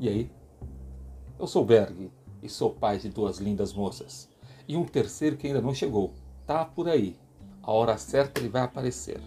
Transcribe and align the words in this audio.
E 0.00 0.08
aí? 0.08 0.30
Eu 1.38 1.46
sou 1.46 1.62
Berg 1.62 2.10
e 2.42 2.48
sou 2.48 2.70
pai 2.70 2.96
de 2.96 3.10
duas 3.10 3.36
lindas 3.36 3.74
moças. 3.74 4.30
E 4.66 4.74
um 4.74 4.86
terceiro 4.86 5.36
que 5.36 5.46
ainda 5.46 5.60
não 5.60 5.74
chegou. 5.74 6.14
Tá 6.46 6.64
por 6.64 6.88
aí. 6.88 7.18
A 7.62 7.70
hora 7.70 7.98
certa 7.98 8.40
ele 8.40 8.48
vai 8.48 8.62
aparecer. 8.62 9.20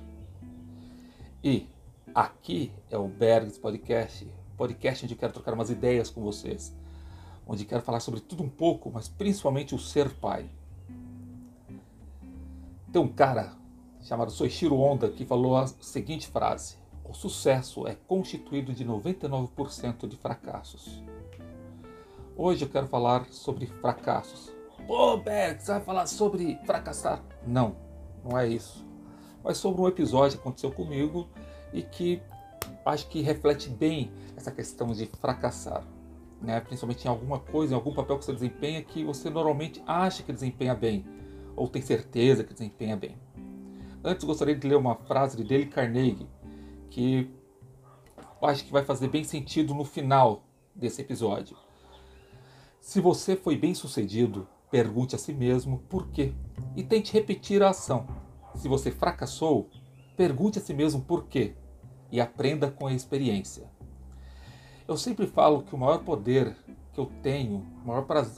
E 1.44 1.70
aqui 2.15 2.71
é 2.89 2.97
o 2.97 3.07
Bergs 3.07 3.59
Podcast, 3.59 4.27
podcast 4.57 5.05
onde 5.05 5.13
eu 5.13 5.17
quero 5.20 5.33
trocar 5.33 5.54
umas 5.54 5.70
ideias 5.70 6.09
com 6.09 6.23
vocês, 6.23 6.75
onde 7.45 7.65
quero 7.65 7.83
falar 7.83 7.99
sobre 7.99 8.19
tudo 8.19 8.41
um 8.41 8.49
pouco, 8.49 8.89
mas 8.91 9.07
principalmente 9.07 9.75
o 9.75 9.79
ser 9.79 10.09
pai. 10.15 10.49
Tem 12.91 12.99
um 12.99 13.07
cara 13.07 13.53
chamado 14.01 14.31
Soichiro 14.31 14.77
Honda 14.77 15.11
que 15.11 15.23
falou 15.23 15.55
a 15.55 15.67
seguinte 15.67 16.27
frase: 16.27 16.77
O 17.04 17.13
sucesso 17.13 17.85
é 17.85 17.95
constituído 17.95 18.73
de 18.73 18.86
99% 18.86 20.07
de 20.07 20.15
fracassos. 20.15 21.04
Hoje 22.36 22.64
eu 22.64 22.69
quero 22.69 22.87
falar 22.87 23.28
sobre 23.29 23.68
fracassos. 23.68 24.51
Pô, 24.87 25.18
Berg, 25.18 25.61
você 25.61 25.73
vai 25.73 25.81
falar 25.81 26.07
sobre 26.07 26.57
fracassar? 26.65 27.21
Não, 27.45 27.75
não 28.23 28.37
é 28.37 28.47
isso. 28.47 28.86
Mas 29.43 29.57
sobre 29.57 29.81
um 29.81 29.87
episódio 29.87 30.37
que 30.37 30.42
aconteceu 30.42 30.71
comigo 30.71 31.28
e 31.73 31.83
que 31.83 32.22
acho 32.86 33.08
que 33.09 33.22
reflete 33.22 33.70
bem 33.70 34.11
essa 34.36 34.52
questão 34.52 34.88
de 34.88 35.06
fracassar. 35.06 35.83
Né? 36.42 36.59
Principalmente 36.61 37.06
em 37.06 37.09
alguma 37.09 37.39
coisa, 37.39 37.73
em 37.73 37.75
algum 37.75 37.94
papel 37.94 38.17
que 38.17 38.25
você 38.25 38.33
desempenha 38.33 38.81
que 38.81 39.03
você 39.03 39.30
normalmente 39.30 39.83
acha 39.86 40.23
que 40.23 40.33
desempenha 40.33 40.73
bem, 40.73 41.06
ou 41.56 41.67
tem 41.67 41.81
certeza 41.81 42.44
que 42.44 42.53
desempenha 42.53 42.97
bem. 42.97 43.17
Antes 44.03 44.25
gostaria 44.25 44.56
de 44.56 44.67
ler 44.67 44.75
uma 44.75 44.95
frase 44.95 45.38
de 45.38 45.44
Dale 45.44 45.67
Carnegie, 45.67 46.28
que 46.94 47.28
acho 48.39 48.66
que 48.66 48.72
vai 48.72 48.83
fazer 48.83 49.08
bem 49.08 49.23
sentido 49.23 49.73
no 49.73 49.84
final 49.84 50.44
desse 50.75 51.02
episódio. 51.02 51.58
Se 52.80 53.02
você 53.02 53.36
foi 53.36 53.58
bem 53.58 53.73
sucedido, 53.73 54.48
pergunte 54.70 55.16
a 55.16 55.17
si 55.17 55.34
mesmo 55.34 55.80
por 55.90 56.09
quê 56.09 56.34
e 56.76 56.84
tente 56.84 57.12
repetir 57.12 57.64
a 57.64 57.70
ação. 57.70 58.06
Se 58.56 58.67
você 58.67 58.92
fracassou, 58.92 59.70
pergunte 60.16 60.59
a 60.59 60.62
si 60.62 60.73
mesmo 60.73 61.02
por 61.02 61.26
quê 61.26 61.56
e 62.12 62.22
aprenda 62.22 62.70
com 62.70 62.86
a 62.86 62.94
experiência. 62.94 63.67
Eu 64.88 64.95
sempre 64.95 65.26
falo 65.26 65.64
que 65.64 65.73
o 65.73 65.78
maior 65.78 66.04
poder 66.04 66.56
que 66.94 67.00
eu 67.00 67.08
tenho, 67.23 67.66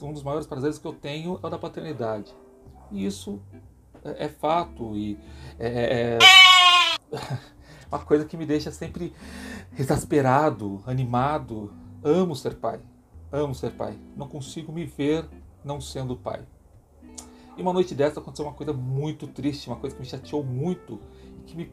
um 0.02 0.12
dos 0.14 0.22
maiores 0.22 0.46
prazeres 0.46 0.78
que 0.78 0.86
eu 0.86 0.94
tenho 0.94 1.38
é 1.42 1.46
o 1.46 1.50
da 1.50 1.58
paternidade. 1.58 2.34
E 2.90 3.04
isso 3.04 3.38
é, 4.02 4.24
é 4.24 4.28
fato 4.28 4.96
e 4.96 5.18
é, 5.58 5.66
é, 5.68 6.18
é 7.12 7.38
uma 7.96 8.04
coisa 8.04 8.24
que 8.24 8.36
me 8.36 8.46
deixa 8.46 8.70
sempre 8.70 9.12
exasperado, 9.78 10.82
animado. 10.86 11.72
Amo 12.02 12.36
ser 12.36 12.54
pai, 12.54 12.80
amo 13.32 13.54
ser 13.54 13.72
pai. 13.72 13.98
Não 14.16 14.28
consigo 14.28 14.72
me 14.72 14.84
ver 14.84 15.26
não 15.64 15.80
sendo 15.80 16.16
pai. 16.16 16.42
E 17.56 17.62
uma 17.62 17.72
noite 17.72 17.94
dessa 17.94 18.20
aconteceu 18.20 18.44
uma 18.44 18.54
coisa 18.54 18.72
muito 18.72 19.26
triste, 19.26 19.68
uma 19.68 19.76
coisa 19.76 19.96
que 19.96 20.02
me 20.02 20.06
chateou 20.06 20.44
muito 20.44 21.00
e 21.38 21.42
que 21.42 21.56
me 21.56 21.72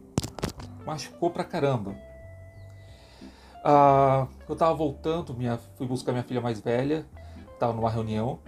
machucou 0.86 1.30
pra 1.30 1.44
caramba. 1.44 1.96
Ah, 3.64 4.28
eu 4.48 4.56
tava 4.56 4.74
voltando, 4.74 5.34
minha, 5.34 5.58
fui 5.78 5.88
buscar 5.88 6.12
minha 6.12 6.24
filha 6.24 6.42
mais 6.42 6.60
velha, 6.60 7.06
tava 7.60 7.74
numa 7.74 7.90
reunião, 7.90 8.40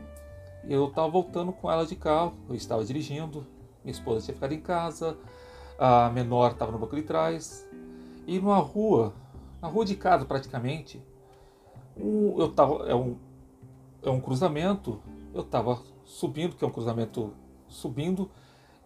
eu 0.68 0.90
tava 0.92 1.09
voltando 1.09 1.53
com 1.53 1.72
ela 1.72 1.86
de 1.86 1.96
carro, 1.96 2.34
eu 2.50 2.56
estava 2.56 2.84
dirigindo, 2.84 3.46
minha 3.84 3.92
esposa 3.92 4.26
tinha 4.26 4.36
ficado 4.36 4.53
em 4.53 4.59
casa, 4.59 5.18
a 5.78 6.09
menor 6.09 6.52
estava 6.52 6.72
no 6.72 6.80
banco 6.80 6.95
de 6.95 7.04
trás, 7.04 7.68
e 8.28 8.40
numa 8.40 8.58
rua, 8.58 9.14
na 9.62 9.68
rua 9.68 9.86
de 9.86 9.95
casa 9.95 10.26
praticamente, 10.26 11.02
um, 11.98 12.40
eu 12.40 12.52
tava, 12.52 12.88
é 12.90 12.95
um, 12.95 13.18
é 14.03 14.09
um 14.09 14.20
cruzamento, 14.20 15.00
eu 15.34 15.42
estava 15.42 15.80
subindo, 16.03 16.56
que 16.56 16.64
é 16.64 16.68
um 16.68 16.72
cruzamento 16.72 17.34
subindo, 17.68 18.30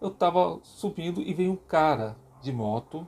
eu 0.00 0.08
estava 0.08 0.58
subindo 0.62 1.20
e 1.20 1.34
veio 1.34 1.52
um 1.52 1.56
cara 1.56 2.16
de 2.42 2.52
moto 2.52 3.06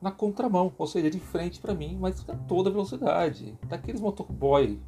na 0.00 0.12
contramão, 0.12 0.72
ou 0.78 0.86
seja, 0.86 1.10
de 1.10 1.18
frente 1.18 1.60
para 1.60 1.74
mim, 1.74 1.96
mas 2.00 2.24
a 2.28 2.36
toda 2.36 2.70
velocidade. 2.70 3.58
Daqueles 3.64 4.00
motoboy 4.00 4.80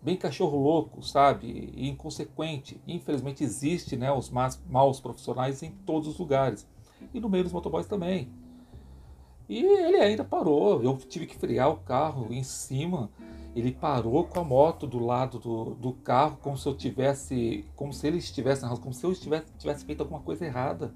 bem 0.00 0.16
cachorro 0.16 0.58
louco, 0.58 1.02
sabe? 1.02 1.72
E 1.76 1.88
inconsequente. 1.88 2.80
Infelizmente 2.86 3.44
existe, 3.44 3.96
né, 3.96 4.10
os 4.10 4.30
más, 4.30 4.62
maus 4.68 5.00
profissionais 5.00 5.62
em 5.62 5.72
todos 5.84 6.08
os 6.08 6.18
lugares. 6.18 6.66
E 7.12 7.20
no 7.20 7.28
meio 7.28 7.44
dos 7.44 7.52
motoboys 7.52 7.86
também. 7.86 8.30
E 9.48 9.58
ele 9.64 9.96
ainda 9.96 10.24
parou. 10.24 10.82
Eu 10.82 10.96
tive 10.96 11.26
que 11.26 11.36
frear 11.36 11.70
o 11.70 11.76
carro 11.76 12.32
em 12.32 12.42
cima. 12.42 13.10
Ele 13.54 13.72
parou 13.72 14.24
com 14.24 14.40
a 14.40 14.44
moto 14.44 14.86
do 14.86 14.98
lado 14.98 15.38
do, 15.38 15.74
do 15.74 15.92
carro, 15.92 16.38
como 16.42 16.58
se 16.58 16.68
eu 16.68 16.76
tivesse, 16.76 17.64
como 17.74 17.92
se 17.92 18.06
ele 18.06 18.18
estivesse 18.18 18.66
como 18.80 18.92
se 18.92 19.04
eu 19.04 19.12
estivesse, 19.12 19.46
tivesse 19.58 19.84
feito 19.84 20.02
alguma 20.02 20.20
coisa 20.20 20.44
errada. 20.44 20.92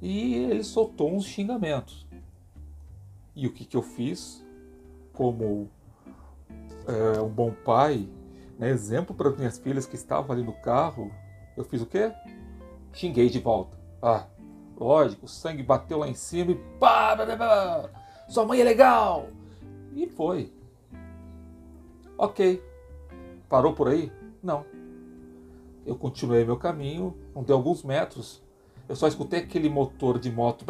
E 0.00 0.34
ele 0.34 0.62
soltou 0.62 1.12
uns 1.12 1.24
xingamentos. 1.24 2.06
E 3.34 3.46
o 3.46 3.52
que, 3.52 3.64
que 3.64 3.76
eu 3.76 3.82
fiz? 3.82 4.44
Como 5.12 5.68
é, 6.86 7.20
um 7.20 7.28
bom 7.28 7.52
pai, 7.64 8.08
né, 8.58 8.70
exemplo 8.70 9.14
para 9.14 9.30
minhas 9.30 9.58
filhas 9.58 9.86
que 9.86 9.96
estavam 9.96 10.32
ali 10.32 10.44
no 10.44 10.52
carro, 10.52 11.10
eu 11.56 11.64
fiz 11.64 11.82
o 11.82 11.86
quê? 11.86 12.12
Xinguei 12.92 13.28
de 13.28 13.40
volta. 13.40 13.76
Ah, 14.00 14.26
lógico, 14.76 15.26
o 15.26 15.28
sangue 15.28 15.62
bateu 15.62 15.98
lá 15.98 16.08
em 16.08 16.14
cima 16.14 16.52
e 16.52 16.54
pá, 16.78 17.16
pá, 17.16 17.36
pá, 17.36 17.90
sua 18.28 18.44
mãe 18.44 18.60
é 18.60 18.64
legal! 18.64 19.28
E 19.94 20.06
foi. 20.06 20.52
Ok. 22.18 22.62
Parou 23.48 23.72
por 23.72 23.88
aí? 23.88 24.12
Não. 24.42 24.64
Eu 25.84 25.96
continuei 25.96 26.44
meu 26.44 26.56
caminho, 26.56 27.16
não 27.34 27.42
deu 27.42 27.56
alguns 27.56 27.82
metros. 27.82 28.42
Eu 28.88 28.96
só 28.96 29.06
escutei 29.06 29.40
aquele 29.40 29.68
motor 29.68 30.18
de 30.18 30.30
moto 30.30 30.64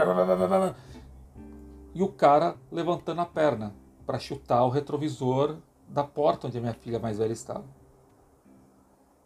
e 1.95 2.03
o 2.03 2.09
cara 2.09 2.57
levantando 2.71 3.21
a 3.21 3.27
perna 3.27 3.75
para 4.07 4.19
chutar 4.19 4.65
o 4.65 4.69
retrovisor 4.69 5.57
da 5.89 6.05
porta 6.05 6.47
onde 6.47 6.59
a 6.59 6.61
minha 6.61 6.75
filha 6.75 6.99
mais 6.99 7.19
velha 7.19 7.33
estava. 7.33 7.65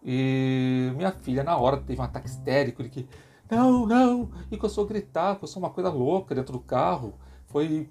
E 0.04 0.90
minha 0.96 1.12
filha, 1.12 1.42
na 1.42 1.56
hora, 1.56 1.76
teve 1.76 2.00
um 2.00 2.04
ataque 2.04 2.28
histérico 2.28 2.82
de 2.82 2.88
que, 2.88 3.08
não, 3.50 3.86
não, 3.86 4.30
e 4.50 4.56
começou 4.56 4.84
a 4.84 4.86
gritar, 4.86 5.36
começou 5.36 5.62
uma 5.62 5.70
coisa 5.70 5.90
louca 5.90 6.34
dentro 6.34 6.52
do 6.52 6.60
carro. 6.60 7.14
Foi 7.46 7.88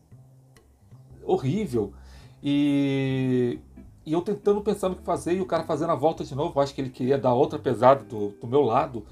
horrível. 1.23 1.93
E, 2.41 3.59
e 4.05 4.13
eu 4.13 4.21
tentando 4.21 4.61
pensar 4.61 4.89
no 4.89 4.95
que 4.95 5.03
fazer 5.03 5.33
e 5.33 5.41
o 5.41 5.45
cara 5.45 5.63
fazendo 5.63 5.91
a 5.91 5.95
volta 5.95 6.23
de 6.23 6.33
novo. 6.33 6.57
Eu 6.57 6.63
acho 6.63 6.73
que 6.73 6.81
ele 6.81 6.89
queria 6.89 7.17
dar 7.17 7.33
outra 7.33 7.59
pesada 7.59 8.03
do, 8.03 8.29
do 8.29 8.47
meu 8.47 8.61
lado. 8.61 9.05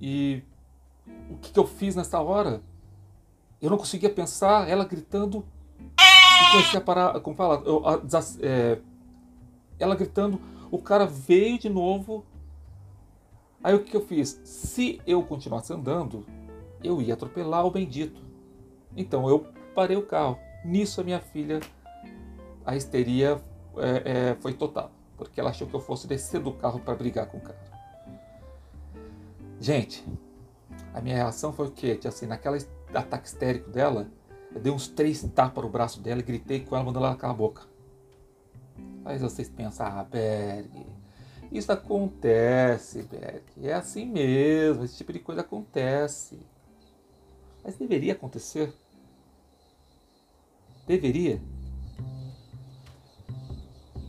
E 0.00 0.42
o 1.30 1.36
que, 1.38 1.52
que 1.52 1.58
eu 1.58 1.66
fiz 1.66 1.96
nessa 1.96 2.20
hora? 2.20 2.62
Eu 3.60 3.70
não 3.70 3.78
conseguia 3.78 4.10
pensar, 4.10 4.68
ela 4.68 4.84
gritando. 4.84 5.44
E 5.98 6.50
comecei 6.52 6.78
a 6.78 6.82
parar, 6.82 7.20
como 7.20 7.36
fala, 7.36 7.62
eu, 7.64 7.86
a, 7.86 8.00
é, 8.40 8.78
ela 9.78 9.94
gritando, 9.94 10.40
o 10.70 10.78
cara 10.78 11.06
veio 11.06 11.58
de 11.58 11.68
novo. 11.68 12.24
Aí 13.64 13.74
o 13.74 13.82
que 13.82 13.96
eu 13.96 14.02
fiz? 14.02 14.38
Se 14.44 15.00
eu 15.06 15.22
continuasse 15.22 15.72
andando, 15.72 16.26
eu 16.82 17.00
ia 17.00 17.14
atropelar 17.14 17.64
o 17.64 17.70
bendito. 17.70 18.20
Então 18.94 19.26
eu 19.26 19.46
parei 19.74 19.96
o 19.96 20.06
carro. 20.06 20.38
Nisso 20.62 21.00
a 21.00 21.04
minha 21.04 21.18
filha, 21.18 21.60
a 22.64 22.76
histeria 22.76 23.40
é, 23.78 24.02
é, 24.04 24.34
foi 24.34 24.52
total, 24.52 24.90
porque 25.16 25.40
ela 25.40 25.48
achou 25.48 25.66
que 25.66 25.74
eu 25.74 25.80
fosse 25.80 26.06
descer 26.06 26.40
do 26.40 26.52
carro 26.52 26.78
para 26.78 26.94
brigar 26.94 27.26
com 27.26 27.38
o 27.38 27.40
cara. 27.40 27.58
Gente, 29.58 30.04
a 30.92 31.00
minha 31.00 31.16
reação 31.16 31.50
foi 31.50 31.68
o 31.68 31.70
quê? 31.70 31.98
Assim, 32.04 32.26
naquela 32.26 32.58
ataque 32.92 33.28
histérico 33.28 33.70
dela, 33.70 34.08
eu 34.54 34.60
dei 34.60 34.70
uns 34.70 34.88
três 34.88 35.22
tapas 35.34 35.64
no 35.64 35.70
braço 35.70 36.00
dela 36.00 36.20
e 36.20 36.22
gritei 36.22 36.60
com 36.60 36.76
ela, 36.76 36.84
mandando 36.84 37.06
ela 37.06 37.16
calar 37.16 37.34
a 37.34 37.38
boca. 37.38 37.62
Aí 39.06 39.18
vocês 39.18 39.48
pensam, 39.48 39.86
ah, 39.86 40.04
Berg, 40.04 40.86
isso 41.54 41.70
acontece, 41.70 43.02
Berg. 43.02 43.44
É 43.62 43.72
assim 43.72 44.06
mesmo, 44.06 44.84
esse 44.84 44.96
tipo 44.96 45.12
de 45.12 45.20
coisa 45.20 45.42
acontece. 45.42 46.38
Mas 47.62 47.76
deveria 47.76 48.12
acontecer? 48.12 48.74
Deveria? 50.86 51.40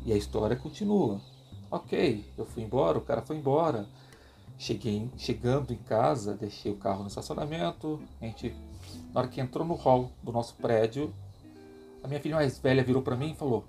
E 0.04 0.12
a 0.12 0.18
história 0.18 0.56
continua. 0.56 1.22
Ok, 1.70 2.26
eu 2.38 2.46
fui 2.46 2.64
embora, 2.64 2.98
o 2.98 3.02
cara 3.02 3.22
foi 3.22 3.38
embora. 3.38 3.88
Cheguei, 4.58 5.10
chegando 5.18 5.72
em 5.72 5.78
casa, 5.78 6.34
deixei 6.34 6.72
o 6.72 6.78
carro 6.78 7.02
no 7.02 7.08
estacionamento. 7.08 8.02
A 8.22 8.26
gente, 8.26 8.56
na 9.14 9.22
hora 9.22 9.30
que 9.30 9.40
entrou 9.40 9.66
no 9.66 9.76
hall 9.76 10.12
do 10.24 10.32
nosso 10.32 10.56
prédio, 10.56 11.14
a 12.04 12.08
minha 12.08 12.20
filha 12.20 12.36
mais 12.36 12.58
velha 12.58 12.84
virou 12.84 13.02
para 13.02 13.16
mim 13.16 13.32
e 13.32 13.36
falou: 13.36 13.66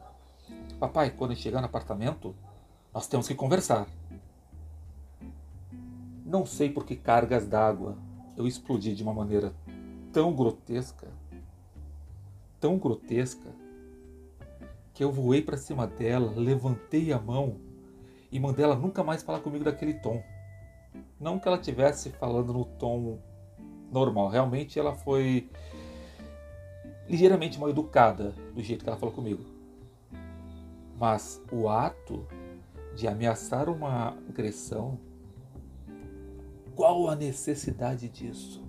Papai, 0.78 1.10
quando 1.10 1.34
chegar 1.36 1.60
no 1.60 1.66
apartamento, 1.66 2.34
nós 2.96 3.06
temos 3.06 3.28
que 3.28 3.34
conversar. 3.34 3.86
Não 6.24 6.46
sei 6.46 6.70
por 6.70 6.86
que 6.86 6.96
cargas 6.96 7.46
d'água 7.46 7.94
eu 8.38 8.46
explodi 8.46 8.94
de 8.94 9.02
uma 9.02 9.12
maneira 9.12 9.52
tão 10.14 10.34
grotesca, 10.34 11.06
tão 12.58 12.78
grotesca, 12.78 13.50
que 14.94 15.04
eu 15.04 15.12
voei 15.12 15.42
para 15.42 15.58
cima 15.58 15.86
dela, 15.86 16.32
levantei 16.34 17.12
a 17.12 17.18
mão 17.20 17.60
e 18.32 18.40
mandei 18.40 18.64
ela 18.64 18.74
nunca 18.74 19.04
mais 19.04 19.22
falar 19.22 19.40
comigo 19.40 19.62
daquele 19.62 19.92
tom. 19.92 20.24
Não 21.20 21.38
que 21.38 21.46
ela 21.46 21.58
tivesse 21.58 22.08
falando 22.08 22.50
no 22.50 22.64
tom 22.64 23.18
normal, 23.92 24.28
realmente 24.30 24.78
ela 24.78 24.94
foi 24.94 25.50
ligeiramente 27.06 27.60
mal 27.60 27.68
educada 27.68 28.30
do 28.54 28.62
jeito 28.62 28.84
que 28.84 28.88
ela 28.88 28.98
falou 28.98 29.14
comigo. 29.14 29.44
Mas 30.98 31.42
o 31.52 31.68
ato 31.68 32.26
de 32.96 33.06
ameaçar 33.06 33.68
uma 33.68 34.16
agressão, 34.26 34.98
qual 36.74 37.08
a 37.10 37.14
necessidade 37.14 38.08
disso? 38.08 38.64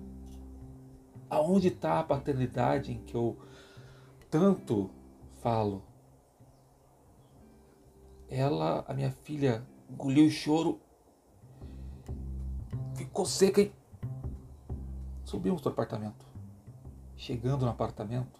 Aonde 1.30 1.68
está 1.68 1.98
a 1.98 2.04
paternidade 2.04 2.92
em 2.92 2.98
que 2.98 3.14
eu 3.14 3.38
tanto 4.30 4.90
falo? 5.42 5.82
Ela, 8.28 8.84
a 8.86 8.92
minha 8.92 9.10
filha, 9.10 9.66
engoliu 9.90 10.26
o 10.26 10.30
choro, 10.30 10.78
ficou 12.94 13.24
seca 13.24 13.62
e 13.62 13.72
subimos 15.24 15.62
para 15.62 15.70
o 15.70 15.72
apartamento. 15.72 16.26
Chegando 17.16 17.64
no 17.64 17.70
apartamento, 17.70 18.38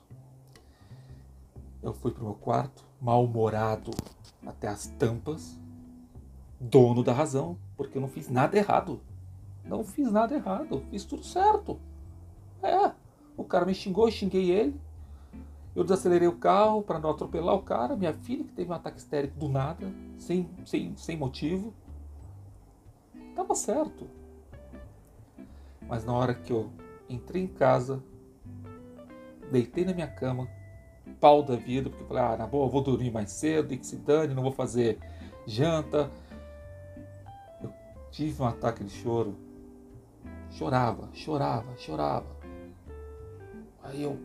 eu 1.83 1.95
fui 1.95 2.13
para 2.13 2.23
o 2.23 2.27
meu 2.27 2.35
quarto, 2.35 2.85
mal-humorado 3.01 3.91
até 4.47 4.69
as 4.69 4.87
tampas, 4.99 5.59
dono 6.61 7.03
da 7.03 7.13
razão, 7.13 7.57
porque 7.77 7.99
eu 7.99 8.03
não 8.03 8.09
fiz 8.09 8.29
nada 8.29 8.57
errado. 8.57 9.01
Não 9.65 9.85
fiz 9.85 10.11
nada 10.11 10.35
errado, 10.35 10.83
fiz 10.91 11.05
tudo 11.05 11.23
certo. 11.23 11.79
É, 12.63 12.93
o 13.37 13.45
cara 13.45 13.65
me 13.65 13.75
xingou, 13.75 14.07
eu 14.07 14.13
xinguei 14.13 14.51
ele. 14.51 14.81
Eu 15.77 15.85
desacelerei 15.85 16.27
o 16.27 16.37
carro 16.37 16.83
para 16.83 16.99
não 16.99 17.11
atropelar 17.11 17.55
o 17.55 17.63
cara. 17.63 17.95
Minha 17.95 18.13
filha, 18.13 18.43
que 18.43 18.53
teve 18.53 18.71
um 18.71 18.75
ataque 18.75 18.99
histérico 18.99 19.39
do 19.39 19.49
nada, 19.49 19.93
sem, 20.19 20.49
sem, 20.65 20.97
sem 20.97 21.17
motivo. 21.17 21.73
Tava 23.37 23.55
certo. 23.55 24.09
Mas 25.87 26.05
na 26.05 26.13
hora 26.13 26.35
que 26.35 26.53
eu 26.53 26.69
entrei 27.09 27.45
em 27.45 27.47
casa, 27.47 28.03
deitei 29.53 29.85
na 29.85 29.95
minha 29.95 30.09
cama, 30.09 30.49
pau 31.21 31.43
da 31.43 31.57
vida, 31.57 31.89
porque 31.89 32.03
eu 32.03 32.09
falei, 32.09 32.23
ah, 32.23 32.37
na 32.37 32.47
boa, 32.47 32.67
eu 32.67 32.71
vou 32.71 32.83
dormir 32.83 33.11
mais 33.11 33.31
cedo, 33.31 33.73
e 33.73 33.79
que 33.79 33.87
se 33.87 33.97
dane, 33.97 34.35
não 34.35 34.43
vou 34.43 34.53
fazer 34.53 34.99
janta. 35.47 36.11
Tive 38.11 38.43
um 38.43 38.47
ataque 38.47 38.85
de 38.85 38.91
choro. 38.91 39.37
Chorava, 40.51 41.09
chorava, 41.13 41.77
chorava. 41.77 42.27
Aí 43.83 44.03
eu 44.03 44.19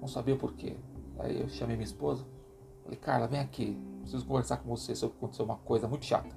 não 0.00 0.08
sabia 0.08 0.36
porquê. 0.36 0.76
Aí 1.18 1.40
eu 1.40 1.48
chamei 1.48 1.76
minha 1.76 1.86
esposa, 1.86 2.24
falei, 2.82 2.98
Carla, 2.98 3.26
vem 3.26 3.40
aqui, 3.40 3.78
preciso 4.00 4.26
conversar 4.26 4.58
com 4.58 4.68
você 4.68 4.94
se 4.94 5.04
aconteceu 5.04 5.44
uma 5.44 5.56
coisa 5.56 5.88
muito 5.88 6.04
chata. 6.04 6.36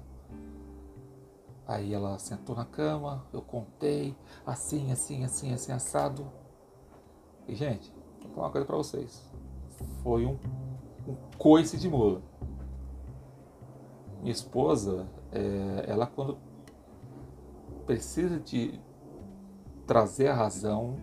Aí 1.66 1.94
ela 1.94 2.18
sentou 2.18 2.56
na 2.56 2.64
cama, 2.64 3.24
eu 3.32 3.42
contei, 3.42 4.16
assim, 4.44 4.90
assim, 4.90 5.24
assim, 5.24 5.52
assim, 5.52 5.70
assado. 5.70 6.26
E, 7.46 7.54
gente, 7.54 7.94
vou 8.22 8.32
falar 8.32 8.46
uma 8.46 8.52
coisa 8.52 8.66
pra 8.66 8.76
vocês. 8.76 9.22
Foi 10.02 10.26
um, 10.26 10.36
um 11.06 11.16
coice 11.38 11.76
de 11.76 11.88
mula. 11.88 12.22
Minha 14.20 14.32
esposa, 14.32 15.08
é, 15.30 15.84
ela 15.86 16.06
quando 16.06 16.38
precisa 17.90 18.38
de 18.38 18.78
trazer 19.84 20.28
a 20.28 20.34
razão, 20.34 20.96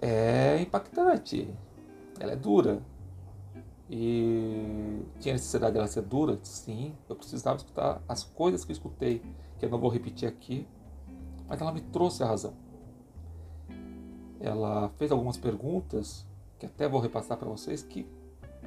é 0.00 0.58
impactante. 0.62 1.54
Ela 2.18 2.32
é 2.32 2.36
dura. 2.36 2.80
E 3.90 5.02
tinha 5.20 5.34
necessidade 5.34 5.74
dela 5.74 5.86
ser 5.86 6.00
dura? 6.00 6.38
Sim, 6.42 6.94
eu 7.06 7.14
precisava 7.14 7.58
escutar 7.58 8.02
as 8.08 8.24
coisas 8.24 8.64
que 8.64 8.72
eu 8.72 8.74
escutei, 8.74 9.22
que 9.58 9.66
eu 9.66 9.68
não 9.68 9.78
vou 9.78 9.90
repetir 9.90 10.26
aqui, 10.26 10.66
mas 11.46 11.60
ela 11.60 11.70
me 11.70 11.82
trouxe 11.82 12.22
a 12.22 12.26
razão. 12.26 12.54
Ela 14.40 14.88
fez 14.96 15.12
algumas 15.12 15.36
perguntas, 15.36 16.26
que 16.58 16.64
até 16.64 16.88
vou 16.88 16.98
repassar 16.98 17.36
para 17.36 17.48
vocês, 17.48 17.82
que 17.82 18.06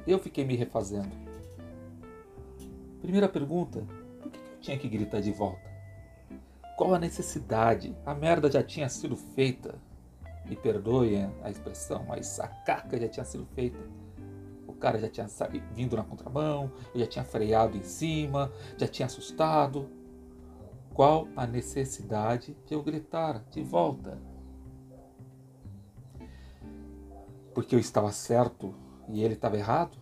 eu 0.06 0.20
fiquei 0.20 0.44
me 0.44 0.54
refazendo. 0.54 1.10
Primeira 3.00 3.28
pergunta: 3.28 3.84
por 4.20 4.30
que 4.30 4.38
eu 4.38 4.60
tinha 4.60 4.78
que 4.78 4.88
gritar 4.88 5.20
de 5.20 5.32
volta? 5.32 5.71
Qual 6.82 6.94
a 6.94 6.98
necessidade? 6.98 7.96
A 8.04 8.12
merda 8.12 8.50
já 8.50 8.60
tinha 8.60 8.88
sido 8.88 9.16
feita. 9.16 9.76
Me 10.44 10.56
perdoem 10.56 11.32
a 11.44 11.48
expressão, 11.48 12.04
mas 12.08 12.40
a 12.40 12.48
caca 12.48 12.98
já 12.98 13.08
tinha 13.08 13.24
sido 13.24 13.46
feita 13.54 13.78
cara 14.82 14.98
já 14.98 15.08
tinha 15.08 15.28
vindo 15.72 15.96
na 15.96 16.02
contramão, 16.02 16.72
eu 16.92 16.98
já 16.98 17.06
tinha 17.06 17.24
freado 17.24 17.76
em 17.76 17.84
cima, 17.84 18.52
já 18.76 18.88
tinha 18.88 19.06
assustado. 19.06 19.88
Qual 20.92 21.28
a 21.36 21.46
necessidade 21.46 22.56
de 22.66 22.74
eu 22.74 22.82
gritar 22.82 23.44
de 23.48 23.62
volta? 23.62 24.18
Porque 27.54 27.76
eu 27.76 27.78
estava 27.78 28.10
certo 28.10 28.74
e 29.08 29.22
ele 29.22 29.34
estava 29.34 29.56
errado? 29.56 29.96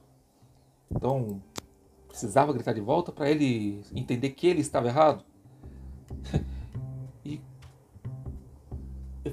Então, 0.90 1.42
precisava 2.08 2.50
gritar 2.54 2.72
de 2.72 2.80
volta 2.80 3.12
para 3.12 3.30
ele 3.30 3.84
entender 3.94 4.30
que 4.30 4.46
ele 4.46 4.62
estava 4.62 4.88
errado? 4.88 5.22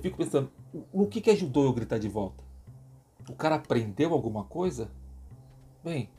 fico 0.08 0.18
pensando, 0.18 0.50
o 0.92 1.06
que, 1.06 1.22
que 1.22 1.30
ajudou 1.30 1.66
eu 1.66 1.74
gritar 1.74 2.00
de 2.00 2.08
volta? 2.08 2.44
O 3.30 3.34
cara 3.34 3.56
aprendeu 3.56 4.14
alguma 4.14 4.44
coisa? 4.44 4.90
Bem, 5.84 6.10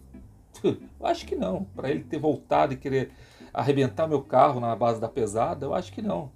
eu 0.64 1.06
acho 1.06 1.26
que 1.26 1.36
não. 1.36 1.64
Para 1.64 1.90
ele 1.90 2.04
ter 2.04 2.18
voltado 2.18 2.72
e 2.72 2.76
querer 2.76 3.12
arrebentar 3.52 4.06
meu 4.06 4.22
carro 4.22 4.60
na 4.60 4.74
base 4.74 5.00
da 5.00 5.08
pesada, 5.08 5.66
eu 5.66 5.74
acho 5.74 5.92
que 5.92 6.02
não. 6.02 6.30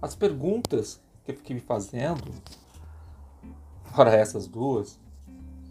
As 0.00 0.14
perguntas 0.14 1.00
que 1.24 1.32
eu 1.32 1.36
fiquei 1.36 1.54
me 1.54 1.60
fazendo, 1.60 2.32
para 3.94 4.14
essas 4.14 4.46
duas, 4.46 4.98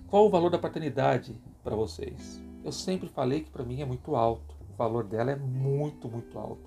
qual 0.07 0.25
o 0.25 0.29
valor 0.29 0.49
da 0.49 0.59
paternidade 0.59 1.39
para 1.63 1.75
vocês? 1.75 2.41
Eu 2.63 2.71
sempre 2.71 3.07
falei 3.07 3.41
que 3.41 3.49
para 3.49 3.63
mim 3.63 3.81
é 3.81 3.85
muito 3.85 4.15
alto. 4.15 4.55
O 4.71 4.75
valor 4.75 5.03
dela 5.03 5.31
é 5.31 5.35
muito, 5.35 6.09
muito 6.09 6.37
alto. 6.37 6.66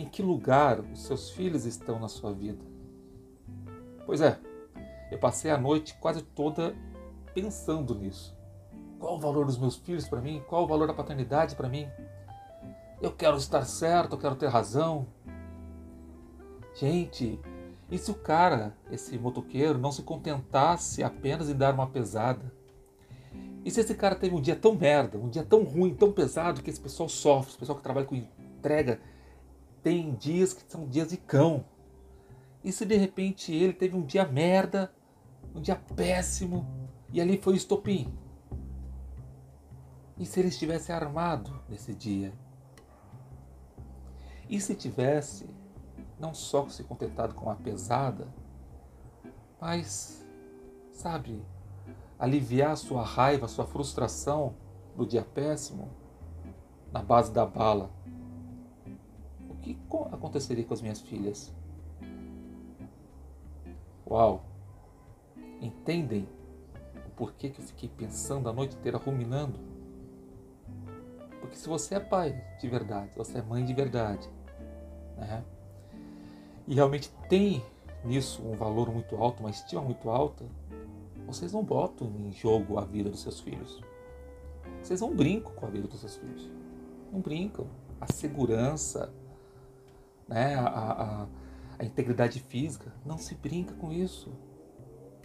Em 0.00 0.08
que 0.08 0.22
lugar 0.22 0.80
os 0.80 1.02
seus 1.02 1.28
filhos 1.28 1.66
estão 1.66 1.98
na 2.00 2.08
sua 2.08 2.32
vida? 2.32 2.64
Pois 4.06 4.22
é, 4.22 4.38
eu 5.10 5.18
passei 5.18 5.50
a 5.50 5.58
noite 5.58 5.94
quase 6.00 6.22
toda 6.22 6.74
pensando 7.34 7.94
nisso. 7.94 8.34
Qual 8.98 9.16
o 9.16 9.20
valor 9.20 9.44
dos 9.44 9.58
meus 9.58 9.76
filhos 9.76 10.08
para 10.08 10.22
mim? 10.22 10.42
Qual 10.48 10.64
o 10.64 10.66
valor 10.66 10.86
da 10.86 10.94
paternidade 10.94 11.54
para 11.54 11.68
mim? 11.68 11.86
Eu 12.98 13.12
quero 13.12 13.36
estar 13.36 13.62
certo, 13.66 14.14
eu 14.14 14.18
quero 14.18 14.36
ter 14.36 14.46
razão. 14.46 15.06
Gente, 16.74 17.38
e 17.90 17.98
se 17.98 18.10
o 18.10 18.14
cara, 18.14 18.74
esse 18.90 19.18
motoqueiro, 19.18 19.78
não 19.78 19.92
se 19.92 20.02
contentasse 20.02 21.02
apenas 21.02 21.50
em 21.50 21.54
dar 21.54 21.74
uma 21.74 21.86
pesada? 21.86 22.50
E 23.62 23.70
se 23.70 23.80
esse 23.80 23.94
cara 23.94 24.14
teve 24.14 24.34
um 24.34 24.40
dia 24.40 24.56
tão 24.56 24.74
merda, 24.74 25.18
um 25.18 25.28
dia 25.28 25.44
tão 25.44 25.62
ruim, 25.62 25.94
tão 25.94 26.10
pesado, 26.10 26.62
que 26.62 26.70
esse 26.70 26.80
pessoal 26.80 27.06
sofre, 27.06 27.50
esse 27.50 27.58
pessoal 27.58 27.76
que 27.76 27.84
trabalha 27.84 28.06
com 28.06 28.16
entrega, 28.16 28.98
tem 29.82 30.14
dias 30.14 30.52
que 30.52 30.62
são 30.70 30.86
dias 30.86 31.08
de 31.08 31.16
cão. 31.16 31.64
E 32.62 32.72
se 32.72 32.84
de 32.84 32.96
repente 32.96 33.52
ele 33.52 33.72
teve 33.72 33.96
um 33.96 34.04
dia 34.04 34.26
merda, 34.26 34.92
um 35.54 35.60
dia 35.60 35.76
péssimo, 35.96 36.66
e 37.12 37.20
ali 37.20 37.38
foi 37.38 37.54
o 37.54 37.56
estopim. 37.56 38.12
E 40.18 40.26
se 40.26 40.38
ele 40.38 40.48
estivesse 40.48 40.92
armado 40.92 41.62
nesse 41.68 41.94
dia? 41.94 42.32
E 44.48 44.60
se 44.60 44.74
tivesse 44.74 45.48
não 46.18 46.34
só 46.34 46.68
se 46.68 46.84
contentado 46.84 47.34
com 47.34 47.50
a 47.50 47.54
pesada, 47.54 48.28
mas, 49.58 50.26
sabe, 50.92 51.42
aliviar 52.18 52.76
sua 52.76 53.02
raiva, 53.02 53.48
sua 53.48 53.66
frustração 53.66 54.54
do 54.94 55.06
dia 55.06 55.22
péssimo 55.22 55.88
na 56.92 57.02
base 57.02 57.32
da 57.32 57.46
bala? 57.46 57.90
O 59.60 59.62
que 59.62 59.78
aconteceria 60.10 60.64
com 60.64 60.72
as 60.72 60.80
minhas 60.80 61.00
filhas? 61.00 61.52
Uau! 64.06 64.42
Entendem 65.60 66.26
por 67.20 67.34
que, 67.34 67.50
que 67.50 67.60
eu 67.60 67.64
fiquei 67.66 67.86
pensando 67.86 68.48
a 68.48 68.52
noite 68.52 68.74
inteira, 68.74 68.96
ruminando? 68.96 69.60
Porque 71.38 71.54
se 71.54 71.68
você 71.68 71.96
é 71.96 72.00
pai 72.00 72.42
de 72.58 72.66
verdade, 72.66 73.10
você 73.14 73.36
é 73.36 73.42
mãe 73.42 73.62
de 73.62 73.74
verdade, 73.74 74.26
né? 75.18 75.44
e 76.66 76.74
realmente 76.74 77.12
tem 77.28 77.62
nisso 78.02 78.42
um 78.42 78.56
valor 78.56 78.90
muito 78.90 79.16
alto, 79.16 79.40
uma 79.40 79.50
estima 79.50 79.82
muito 79.82 80.08
alta, 80.08 80.46
vocês 81.26 81.52
não 81.52 81.62
botam 81.62 82.10
em 82.20 82.32
jogo 82.32 82.78
a 82.78 82.84
vida 82.86 83.10
dos 83.10 83.20
seus 83.20 83.38
filhos. 83.38 83.82
Vocês 84.82 85.02
não 85.02 85.14
brincam 85.14 85.52
com 85.52 85.66
a 85.66 85.68
vida 85.68 85.86
dos 85.86 86.00
seus 86.00 86.16
filhos. 86.16 86.50
Não 87.12 87.20
brincam. 87.20 87.66
A 88.00 88.10
segurança, 88.10 89.12
né? 90.30 90.54
a, 90.54 90.66
a, 90.66 91.26
a 91.78 91.84
integridade 91.84 92.40
física, 92.40 92.94
não 93.04 93.18
se 93.18 93.34
brinca 93.34 93.74
com 93.74 93.92
isso. 93.92 94.32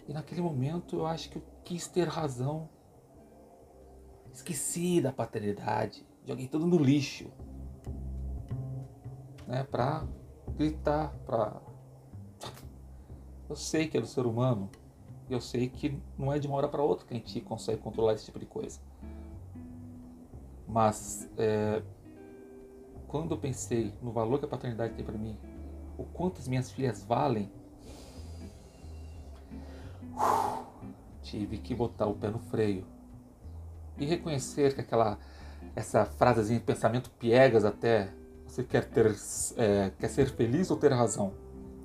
E 0.08 0.12
naquele 0.12 0.40
momento 0.40 0.96
eu 0.96 1.06
acho 1.06 1.30
que 1.30 1.38
eu 1.38 1.42
quis 1.64 1.86
ter 1.86 2.08
razão. 2.08 2.68
Esqueci 4.32 5.00
da 5.00 5.12
paternidade. 5.12 6.06
Joguei 6.24 6.48
tudo 6.48 6.66
no 6.66 6.76
lixo. 6.76 7.30
Né, 9.46 9.62
pra 9.62 10.06
gritar, 10.56 11.14
pra. 11.24 11.60
Eu 13.48 13.54
sei 13.54 13.86
que 13.86 13.96
é 13.96 14.00
do 14.00 14.06
ser 14.06 14.26
humano. 14.26 14.68
Eu 15.30 15.40
sei 15.40 15.68
que 15.68 16.00
não 16.18 16.32
é 16.32 16.38
de 16.38 16.46
uma 16.46 16.56
hora 16.56 16.68
para 16.68 16.82
outra 16.82 17.06
que 17.06 17.14
a 17.14 17.16
gente 17.16 17.40
consegue 17.40 17.80
controlar 17.80 18.14
esse 18.14 18.24
tipo 18.26 18.38
de 18.38 18.46
coisa. 18.46 18.80
Mas 20.66 21.28
é, 21.36 21.82
quando 23.08 23.32
eu 23.32 23.38
pensei 23.38 23.92
no 24.02 24.12
valor 24.12 24.38
que 24.38 24.44
a 24.44 24.48
paternidade 24.48 24.94
tem 24.94 25.04
para 25.04 25.16
mim, 25.16 25.38
o 25.96 26.04
quanto 26.04 26.40
as 26.40 26.48
minhas 26.48 26.70
filhas 26.70 27.02
valem, 27.04 27.50
tive 31.22 31.58
que 31.58 31.74
botar 31.74 32.06
o 32.06 32.14
pé 32.14 32.28
no 32.30 32.38
freio 32.38 32.84
e 33.98 34.04
reconhecer 34.04 34.74
que 34.74 34.80
aquela 34.80 35.18
essa 35.74 36.04
frasezinha 36.04 36.58
de 36.58 36.64
pensamento 36.64 37.10
piegas 37.10 37.64
até 37.64 38.12
você 38.46 38.62
quer 38.62 38.84
ter 38.84 39.14
é, 39.56 39.90
quer 39.98 40.08
ser 40.08 40.30
feliz 40.30 40.70
ou 40.70 40.76
ter 40.76 40.92
razão? 40.92 41.34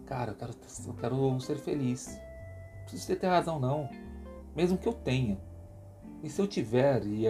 Cara 0.05 0.31
eu 0.31 0.35
quero 0.37 0.53
eu 0.87 0.93
quero 0.93 1.39
ser 1.39 1.57
feliz. 1.57 2.07
Não 2.07 2.85
preciso 2.85 3.19
ter 3.19 3.27
razão 3.27 3.59
não. 3.59 3.89
Mesmo 4.55 4.77
que 4.77 4.87
eu 4.87 4.93
tenha. 4.93 5.39
E 6.21 6.29
se 6.29 6.41
eu 6.41 6.47
tiver 6.47 7.05
e, 7.05 7.25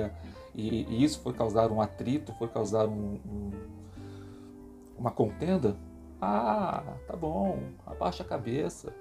e, 0.53 0.83
e 0.89 1.03
isso 1.03 1.21
for 1.21 1.33
causar 1.33 1.71
um 1.71 1.79
atrito 1.79 2.33
for 2.33 2.49
causar 2.49 2.87
um, 2.87 3.19
um, 3.25 3.51
uma 5.01 5.11
contenda? 5.11 5.75
Ah 6.21 6.95
tá 7.07 7.15
bom. 7.15 7.59
Abaixa 7.85 8.23
a 8.23 8.25
cabeça. 8.25 8.93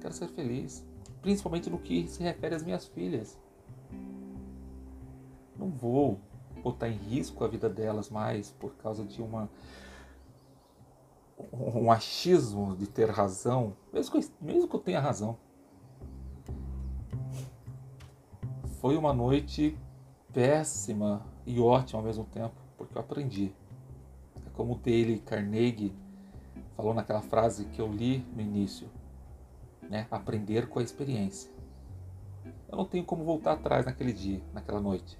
Quero 0.00 0.14
ser 0.14 0.28
feliz. 0.28 0.86
Principalmente 1.20 1.68
no 1.68 1.78
que 1.78 2.06
se 2.06 2.22
refere 2.22 2.54
às 2.54 2.62
minhas 2.62 2.86
filhas. 2.86 3.36
Não 5.56 5.68
vou 5.68 6.20
botar 6.62 6.88
em 6.88 6.96
risco 6.96 7.44
a 7.44 7.48
vida 7.48 7.68
delas 7.68 8.08
mais 8.08 8.50
por 8.52 8.74
causa 8.76 9.04
de 9.04 9.20
uma 9.20 9.50
um 11.52 11.90
achismo 11.90 12.76
de 12.76 12.88
ter 12.88 13.08
razão, 13.10 13.76
mesmo 13.92 14.10
que, 14.10 14.18
eu, 14.18 14.30
mesmo 14.40 14.68
que 14.68 14.74
eu 14.74 14.80
tenha 14.80 15.00
razão. 15.00 15.36
Foi 18.80 18.96
uma 18.96 19.12
noite 19.12 19.78
péssima 20.32 21.24
e 21.46 21.60
ótima 21.60 22.00
ao 22.00 22.04
mesmo 22.04 22.24
tempo, 22.24 22.56
porque 22.76 22.96
eu 22.96 23.00
aprendi. 23.00 23.54
Como 24.58 24.74
Dale 24.74 25.20
Carnegie 25.20 25.94
falou 26.76 26.92
naquela 26.92 27.22
frase 27.22 27.64
que 27.64 27.80
eu 27.80 27.90
li 27.90 28.18
no 28.34 28.42
início, 28.42 28.90
né? 29.88 30.06
Aprender 30.10 30.68
com 30.68 30.80
a 30.80 30.82
experiência. 30.82 31.50
Eu 32.68 32.76
não 32.76 32.84
tenho 32.84 33.06
como 33.06 33.24
voltar 33.24 33.52
atrás 33.52 33.86
naquele 33.86 34.12
dia, 34.12 34.42
naquela 34.52 34.82
noite 34.82 35.18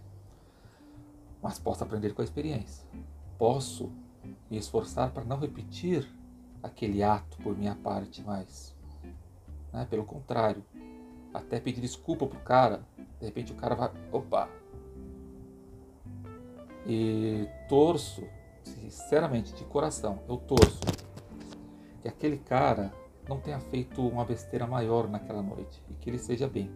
mas 1.42 1.58
posso 1.58 1.84
aprender 1.84 2.14
com 2.14 2.22
a 2.22 2.24
experiência. 2.24 2.86
Posso 3.38 3.90
me 4.50 4.58
esforçar 4.58 5.10
para 5.10 5.24
não 5.24 5.38
repetir 5.38 6.08
aquele 6.62 7.02
ato 7.02 7.38
por 7.38 7.56
minha 7.56 7.74
parte 7.74 8.22
mais. 8.22 8.74
Né? 9.72 9.86
Pelo 9.88 10.04
contrário, 10.04 10.64
até 11.32 11.60
pedir 11.60 11.80
desculpa 11.80 12.26
pro 12.26 12.40
cara, 12.40 12.82
de 13.20 13.26
repente 13.26 13.52
o 13.52 13.56
cara 13.56 13.74
vai, 13.74 13.90
opa. 14.12 14.48
E 16.86 17.46
torço, 17.68 18.26
sinceramente, 18.68 19.54
de 19.54 19.64
coração, 19.64 20.20
eu 20.28 20.36
torço 20.36 20.80
que 22.00 22.08
aquele 22.08 22.38
cara 22.38 22.92
não 23.28 23.40
tenha 23.40 23.60
feito 23.60 24.06
uma 24.06 24.24
besteira 24.24 24.66
maior 24.66 25.08
naquela 25.08 25.42
noite 25.42 25.82
e 25.90 25.94
que 25.94 26.08
ele 26.08 26.18
seja 26.18 26.48
bem. 26.48 26.70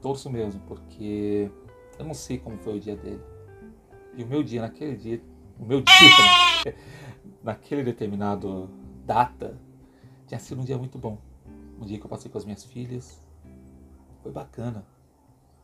Torço 0.00 0.30
mesmo, 0.30 0.60
porque 0.66 1.50
eu 1.98 2.04
não 2.04 2.14
sei 2.14 2.38
como 2.38 2.56
foi 2.58 2.76
o 2.76 2.80
dia 2.80 2.96
dele. 2.96 3.22
E 4.16 4.22
o 4.22 4.26
meu 4.26 4.42
dia, 4.42 4.62
naquele 4.62 4.96
dia, 4.96 5.22
o 5.58 5.64
meu 5.64 5.82
dia, 5.82 6.74
naquele 7.42 7.82
determinado 7.82 8.70
data, 9.04 9.58
tinha 10.26 10.40
sido 10.40 10.60
um 10.60 10.64
dia 10.64 10.78
muito 10.78 10.98
bom. 10.98 11.18
Um 11.80 11.84
dia 11.84 11.98
que 11.98 12.06
eu 12.06 12.10
passei 12.10 12.30
com 12.30 12.38
as 12.38 12.44
minhas 12.44 12.64
filhas. 12.64 13.20
Foi 14.22 14.32
bacana. 14.32 14.86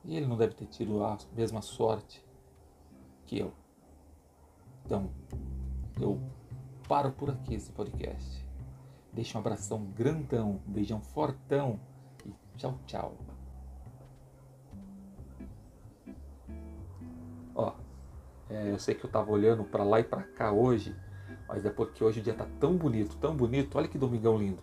E 0.05 0.17
ele 0.17 0.27
não 0.27 0.37
deve 0.37 0.55
ter 0.55 0.67
tido 0.67 1.03
a 1.05 1.17
mesma 1.35 1.63
sorte 1.63 2.25
que 3.27 3.39
eu. 3.39 3.53
Então, 4.85 5.11
eu 6.01 6.21
paro 6.89 7.13
por 7.13 7.31
aqui 7.31 7.55
esse 7.55 7.71
podcast. 7.73 8.47
Deixa 9.13 9.37
um 9.37 9.41
abração 9.41 9.85
grandão, 9.97 10.61
um 10.67 10.73
beijão 10.73 11.01
fortão 11.01 11.79
e 12.25 12.33
tchau, 12.57 12.79
tchau. 12.87 13.17
Ó, 17.55 17.75
é, 18.49 18.71
eu 18.71 18.79
sei 18.79 18.95
que 18.95 19.05
eu 19.05 19.09
estava 19.09 19.31
olhando 19.31 19.65
para 19.65 19.85
lá 19.85 20.01
e 20.01 20.05
para 20.05 20.23
cá 20.23 20.53
hoje, 20.53 20.97
mas 21.47 21.65
é 21.65 21.71
porque 21.71 22.03
hoje 22.03 22.21
o 22.21 22.23
dia 22.23 22.33
está 22.33 22.47
tão 22.59 22.77
bonito, 22.77 23.17
tão 23.17 23.37
bonito. 23.37 23.77
Olha 23.77 23.89
que 23.89 23.99
domingão 23.99 24.39
lindo. 24.39 24.63